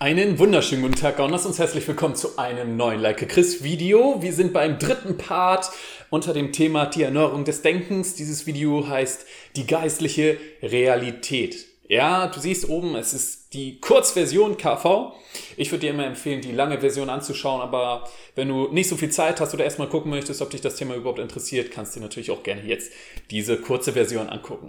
[0.00, 4.20] Einen wunderschönen guten Tag, Gonners, und herzlich willkommen zu einem neuen Like Chris Video.
[4.20, 5.70] Wir sind beim dritten Part
[6.10, 8.14] unter dem Thema die Erneuerung des Denkens.
[8.14, 11.66] Dieses Video heißt die geistliche Realität.
[11.86, 15.12] Ja, du siehst oben, es ist die Kurzversion KV.
[15.56, 19.10] Ich würde dir immer empfehlen, die lange Version anzuschauen, aber wenn du nicht so viel
[19.10, 22.06] Zeit hast oder erstmal gucken möchtest, ob dich das Thema überhaupt interessiert, kannst du dir
[22.06, 22.92] natürlich auch gerne jetzt
[23.30, 24.68] diese kurze Version angucken.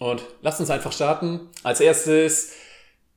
[0.00, 1.48] Und lass uns einfach starten.
[1.62, 2.52] Als erstes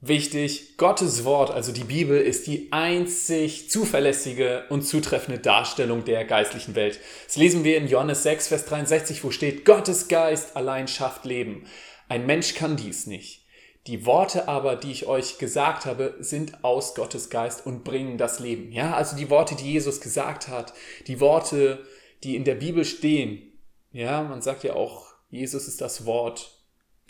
[0.01, 6.73] Wichtig, Gottes Wort, also die Bibel, ist die einzig zuverlässige und zutreffende Darstellung der geistlichen
[6.75, 7.01] Welt.
[7.25, 11.65] Das lesen wir in Johannes 6, Vers 63, wo steht, Gottes Geist allein schafft Leben.
[12.07, 13.45] Ein Mensch kann dies nicht.
[13.87, 18.39] Die Worte aber, die ich euch gesagt habe, sind aus Gottes Geist und bringen das
[18.39, 18.71] Leben.
[18.71, 20.73] Ja, also die Worte, die Jesus gesagt hat,
[21.07, 21.85] die Worte,
[22.23, 23.51] die in der Bibel stehen.
[23.91, 26.58] Ja, man sagt ja auch, Jesus ist das Wort.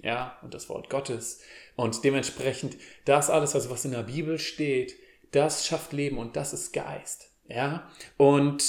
[0.01, 1.41] Ja, und das Wort Gottes.
[1.75, 4.95] Und dementsprechend, das alles, also was in der Bibel steht,
[5.31, 7.29] das schafft Leben und das ist Geist.
[7.47, 7.89] Ja?
[8.17, 8.63] Und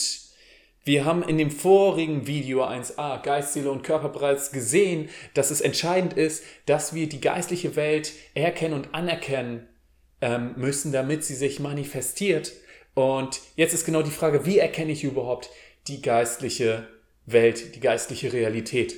[0.84, 5.60] wir haben in dem vorigen Video 1a Geist, Seele und Körper bereits gesehen, dass es
[5.60, 9.68] entscheidend ist, dass wir die geistliche Welt erkennen und anerkennen
[10.20, 12.52] ähm, müssen, damit sie sich manifestiert.
[12.94, 15.50] Und jetzt ist genau die Frage, wie erkenne ich überhaupt
[15.86, 16.88] die geistliche
[17.26, 18.94] Welt, die geistliche Realität?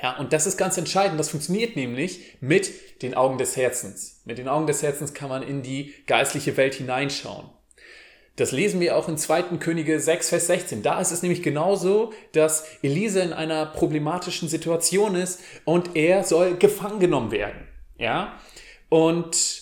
[0.00, 1.18] Ja, und das ist ganz entscheidend.
[1.18, 4.20] Das funktioniert nämlich mit den Augen des Herzens.
[4.24, 7.50] Mit den Augen des Herzens kann man in die geistliche Welt hineinschauen.
[8.36, 9.58] Das lesen wir auch in 2.
[9.58, 10.82] Könige 6, Vers 16.
[10.82, 16.56] Da ist es nämlich genauso, dass Elise in einer problematischen Situation ist und er soll
[16.56, 17.68] gefangen genommen werden.
[17.98, 18.40] Ja?
[18.88, 19.61] Und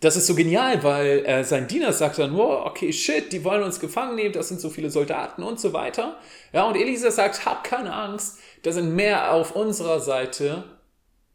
[0.00, 3.62] das ist so genial, weil äh, sein Diener sagt dann, wow, okay, shit, die wollen
[3.62, 6.16] uns gefangen nehmen, das sind so viele Soldaten und so weiter.
[6.52, 10.64] Ja, und Elisa sagt, hab keine Angst, da sind mehr auf unserer Seite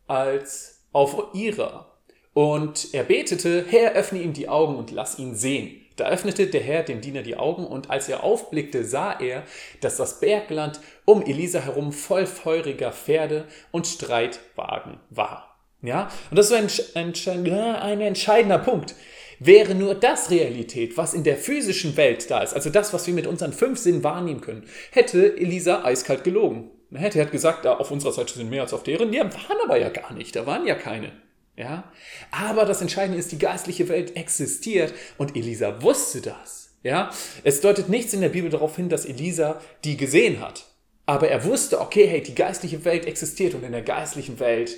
[0.08, 1.92] als auf ihrer.
[2.34, 5.82] Und er betete, Herr, öffne ihm die Augen und lass ihn sehen.
[5.96, 9.44] Da öffnete der Herr dem Diener die Augen und als er aufblickte, sah er,
[9.80, 15.55] dass das Bergland um Elisa herum voll feuriger Pferde und Streitwagen war.
[15.86, 18.96] Ja, und das ist ein, ein, ein entscheidender Punkt.
[19.40, 23.14] Wäre nur das Realität, was in der physischen Welt da ist, also das, was wir
[23.14, 26.72] mit unseren fünf Sinnen wahrnehmen können, hätte Elisa eiskalt gelogen.
[26.92, 29.12] Er hätte hat gesagt, auf unserer Seite sind mehr als auf deren.
[29.12, 31.12] Ja, waren aber ja gar nicht, da waren ja keine.
[31.58, 31.92] Ja,
[32.32, 36.76] aber das Entscheidende ist, die geistliche Welt existiert und Elisa wusste das.
[36.84, 37.10] Ja,
[37.44, 40.66] es deutet nichts in der Bibel darauf hin, dass Elisa die gesehen hat.
[41.06, 44.76] Aber er wusste, okay, hey, die geistliche Welt existiert und in der geistlichen Welt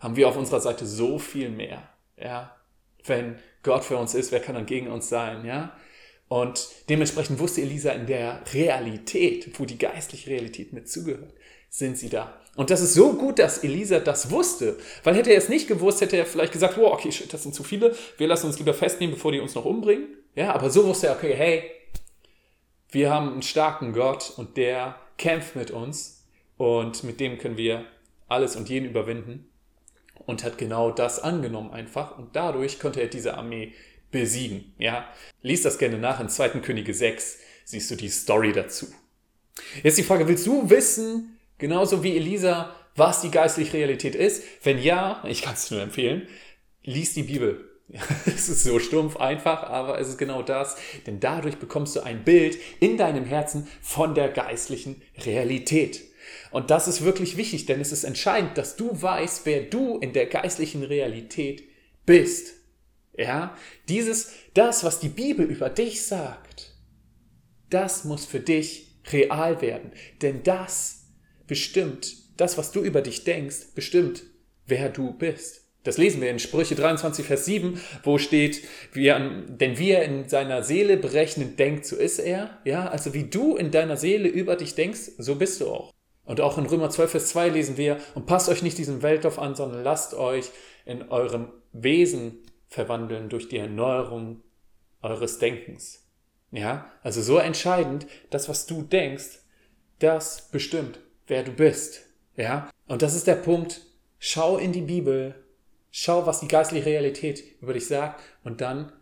[0.00, 1.88] haben wir auf unserer Seite so viel mehr.
[2.16, 2.56] Ja,
[3.04, 5.44] wenn Gott für uns ist, wer kann dann gegen uns sein?
[5.44, 5.72] Ja,
[6.28, 11.32] und dementsprechend wusste Elisa in der Realität, wo die geistliche Realität mit zugehört,
[11.68, 12.40] sind sie da.
[12.56, 14.76] Und das ist so gut, dass Elisa das wusste.
[15.04, 17.54] Weil hätte er es nicht gewusst, hätte er vielleicht gesagt, wow, okay, shit, das sind
[17.54, 20.08] zu viele, wir lassen uns lieber festnehmen, bevor die uns noch umbringen.
[20.34, 21.70] Ja, aber so wusste er, okay, hey,
[22.90, 26.26] wir haben einen starken Gott und der kämpft mit uns
[26.56, 27.84] und mit dem können wir
[28.26, 29.50] alles und jeden überwinden
[30.24, 33.72] und hat genau das angenommen einfach und dadurch konnte er diese Armee
[34.10, 34.74] besiegen.
[34.78, 35.08] Ja,
[35.42, 36.60] lies das gerne nach in 2.
[36.60, 38.86] Könige 6 siehst du die Story dazu.
[39.82, 44.42] Jetzt die Frage, willst du wissen, genauso wie Elisa, was die geistliche Realität ist?
[44.62, 46.28] Wenn ja, ich kann es nur empfehlen,
[46.82, 47.72] lies die Bibel.
[48.26, 52.24] Es ist so stumpf einfach, aber es ist genau das, denn dadurch bekommst du ein
[52.24, 56.02] Bild in deinem Herzen von der geistlichen Realität.
[56.50, 60.12] Und das ist wirklich wichtig, denn es ist entscheidend, dass du weißt, wer du in
[60.12, 61.64] der geistlichen Realität
[62.04, 62.54] bist.
[63.16, 63.56] Ja,
[63.88, 66.74] dieses, das, was die Bibel über dich sagt,
[67.70, 69.92] das muss für dich real werden.
[70.22, 71.06] Denn das
[71.46, 74.24] bestimmt, das, was du über dich denkst, bestimmt,
[74.66, 75.62] wer du bist.
[75.86, 80.04] Das lesen wir in Sprüche 23, Vers 7, wo steht, wie er, denn wie er
[80.04, 82.58] in seiner Seele berechnend denkt, so ist er.
[82.64, 85.92] Ja, also wie du in deiner Seele über dich denkst, so bist du auch.
[86.26, 89.38] Und auch in Römer 12, Vers 2 lesen wir, und passt euch nicht diesem Weltlauf
[89.38, 90.50] an, sondern lasst euch
[90.84, 94.42] in eurem Wesen verwandeln durch die Erneuerung
[95.02, 96.04] eures Denkens.
[96.50, 99.40] Ja, also so entscheidend, das, was du denkst,
[99.98, 102.02] das bestimmt, wer du bist.
[102.36, 103.82] Ja, und das ist der Punkt.
[104.18, 105.34] Schau in die Bibel,
[105.90, 108.92] schau, was die geistliche Realität über dich sagt und dann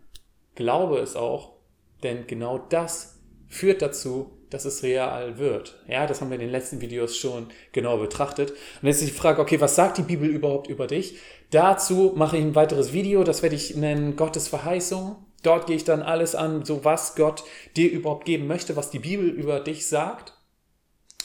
[0.54, 1.56] glaube es auch,
[2.02, 3.13] denn genau das
[3.54, 5.80] führt dazu, dass es real wird.
[5.88, 8.50] Ja, das haben wir in den letzten Videos schon genau betrachtet.
[8.50, 11.18] Und jetzt ist die Frage, okay, was sagt die Bibel überhaupt über dich?
[11.50, 15.16] Dazu mache ich ein weiteres Video, das werde ich nennen Gottes Verheißung.
[15.42, 17.44] Dort gehe ich dann alles an, so was Gott
[17.76, 20.34] dir überhaupt geben möchte, was die Bibel über dich sagt.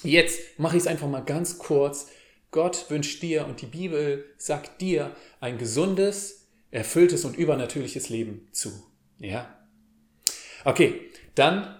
[0.03, 2.07] Jetzt mache ich es einfach mal ganz kurz.
[2.51, 8.71] Gott wünscht dir und die Bibel sagt dir ein gesundes, erfülltes und übernatürliches Leben zu.
[9.19, 9.55] Ja?
[10.65, 11.78] Okay, dann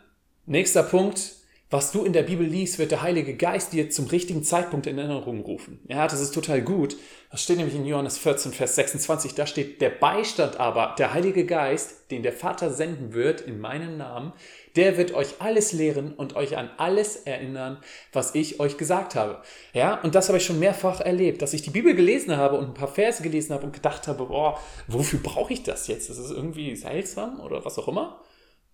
[0.50, 1.36] nächster Punkt.
[1.72, 4.98] Was du in der Bibel liest, wird der Heilige Geist dir zum richtigen Zeitpunkt in
[4.98, 5.80] Erinnerung rufen.
[5.88, 6.98] Ja, das ist total gut.
[7.30, 9.36] Das steht nämlich in Johannes 14, Vers 26.
[9.36, 13.98] Da steht, der Beistand aber, der Heilige Geist, den der Vater senden wird in meinen
[13.98, 14.34] Namen,
[14.76, 17.78] der wird euch alles lehren und euch an alles erinnern,
[18.14, 19.44] was ich euch gesagt habe.
[19.74, 22.70] Ja, und das habe ich schon mehrfach erlebt, dass ich die Bibel gelesen habe und
[22.70, 26.10] ein paar Verse gelesen habe und gedacht habe, boah, wofür brauche ich das jetzt?
[26.10, 28.22] Das ist irgendwie seltsam oder was auch immer.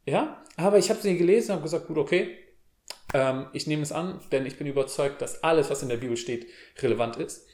[0.06, 2.38] Ja, aber ich habe sie gelesen und gesagt, gut, okay,
[3.14, 6.18] ähm, ich nehme es an, denn ich bin überzeugt, dass alles, was in der Bibel
[6.18, 6.48] steht,
[6.82, 7.48] relevant ist.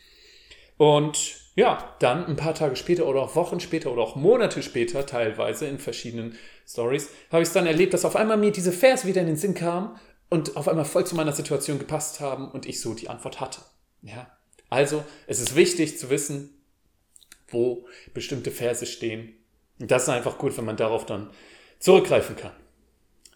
[0.77, 5.05] Und ja, dann ein paar Tage später oder auch Wochen später oder auch Monate später,
[5.05, 6.37] teilweise in verschiedenen
[6.67, 9.35] Stories, habe ich es dann erlebt, dass auf einmal mir diese Vers wieder in den
[9.35, 9.99] Sinn kam
[10.29, 13.61] und auf einmal voll zu meiner Situation gepasst haben und ich so die Antwort hatte.
[14.01, 14.31] Ja,
[14.69, 16.61] also es ist wichtig zu wissen,
[17.49, 19.35] wo bestimmte Verse stehen.
[19.79, 21.29] Und das ist einfach gut, wenn man darauf dann
[21.81, 22.53] zurückgreifen kann.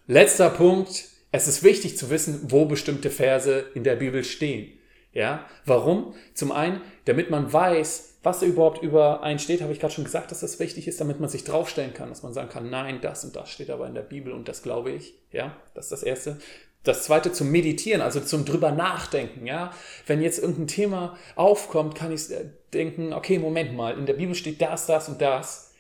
[0.08, 1.10] Letzter Punkt.
[1.32, 4.72] Es ist wichtig zu wissen, wo bestimmte Verse in der Bibel stehen.
[5.12, 6.14] Ja, warum?
[6.34, 10.32] Zum einen, damit man weiß, was überhaupt über einen steht, habe ich gerade schon gesagt,
[10.32, 13.24] dass das wichtig ist, damit man sich draufstellen kann, dass man sagen kann, nein, das
[13.24, 15.16] und das steht aber in der Bibel und das glaube ich.
[15.32, 16.38] Ja, das ist das Erste.
[16.84, 19.72] Das zweite zum Meditieren, also zum drüber nachdenken, ja.
[20.06, 24.36] Wenn jetzt irgendein Thema aufkommt, kann ich äh, denken, okay, Moment mal, in der Bibel
[24.36, 25.75] steht das, das und das.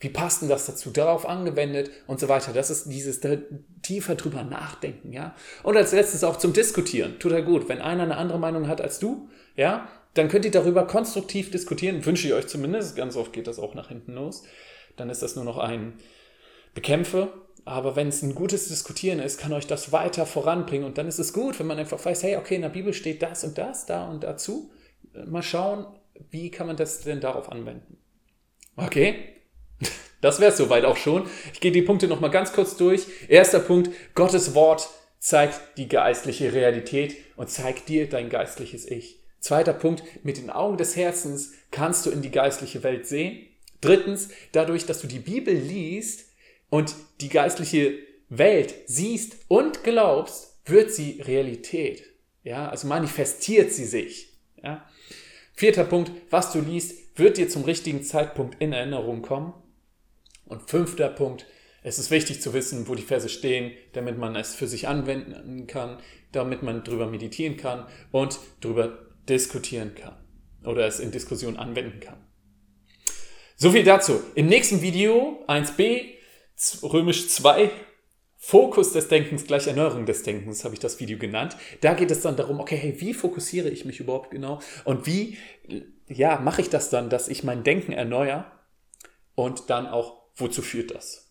[0.00, 0.90] Wie passt denn das dazu?
[0.90, 2.54] Darauf angewendet und so weiter.
[2.54, 3.20] Das ist dieses
[3.82, 5.34] tiefer drüber nachdenken, ja.
[5.62, 7.18] Und als letztes auch zum Diskutieren.
[7.18, 7.68] Total gut.
[7.68, 12.04] Wenn einer eine andere Meinung hat als du, ja, dann könnt ihr darüber konstruktiv diskutieren.
[12.04, 12.96] Wünsche ich euch zumindest.
[12.96, 14.42] Ganz oft geht das auch nach hinten los.
[14.96, 15.98] Dann ist das nur noch ein
[16.74, 17.32] Bekämpfe.
[17.66, 20.86] Aber wenn es ein gutes Diskutieren ist, kann euch das weiter voranbringen.
[20.86, 23.20] Und dann ist es gut, wenn man einfach weiß, hey, okay, in der Bibel steht
[23.20, 24.72] das und das, da und dazu.
[25.26, 25.86] Mal schauen,
[26.30, 27.98] wie kann man das denn darauf anwenden.
[28.76, 29.29] Okay,
[30.20, 31.28] das wäre es soweit auch schon.
[31.52, 33.06] Ich gehe die Punkte nochmal ganz kurz durch.
[33.28, 34.88] Erster Punkt, Gottes Wort
[35.18, 39.20] zeigt die geistliche Realität und zeigt dir dein geistliches Ich.
[39.40, 43.46] Zweiter Punkt, mit den Augen des Herzens kannst du in die geistliche Welt sehen.
[43.80, 46.26] Drittens, dadurch, dass du die Bibel liest
[46.68, 52.04] und die geistliche Welt siehst und glaubst, wird sie Realität.
[52.44, 54.28] Ja, also manifestiert sie sich.
[54.62, 54.86] Ja.
[55.54, 59.52] Vierter Punkt, was du liest, wird dir zum richtigen Zeitpunkt in Erinnerung kommen.
[60.50, 61.46] Und fünfter Punkt,
[61.82, 65.68] es ist wichtig zu wissen, wo die Verse stehen, damit man es für sich anwenden
[65.68, 65.98] kann,
[66.32, 68.98] damit man drüber meditieren kann und drüber
[69.28, 70.16] diskutieren kann
[70.64, 72.26] oder es in Diskussion anwenden kann.
[73.56, 74.20] So viel dazu.
[74.34, 76.14] Im nächsten Video 1b,
[76.82, 77.70] römisch 2,
[78.36, 81.56] Fokus des Denkens gleich Erneuerung des Denkens, habe ich das Video genannt.
[81.80, 85.38] Da geht es dann darum, okay, hey, wie fokussiere ich mich überhaupt genau und wie,
[86.08, 88.50] ja, mache ich das dann, dass ich mein Denken erneuere
[89.34, 91.30] und dann auch wozu führt das?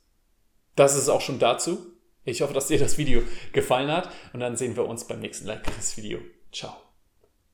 [0.75, 1.94] Das ist auch schon dazu.
[2.24, 3.24] Ich hoffe, dass dir das Video
[3.54, 6.19] gefallen hat und dann sehen wir uns beim nächsten Like-Video.
[6.51, 6.88] Ciao.